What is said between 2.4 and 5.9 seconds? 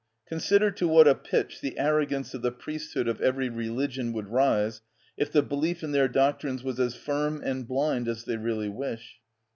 the priesthood of every religion would rise if the belief